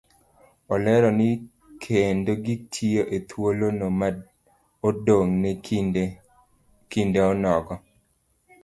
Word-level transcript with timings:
Olero 0.73 1.09
ni 1.17 1.29
kendo 1.83 2.31
gitiyo 2.45 3.03
ethuolono 3.17 3.85
ma 3.99 4.09
odong' 4.87 5.33
ne 5.41 5.51
kinde 6.91 7.19
onogo 7.31 7.73